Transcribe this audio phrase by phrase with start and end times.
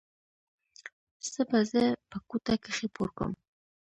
[1.31, 3.31] څه به زه په کوټه کښې پورکم.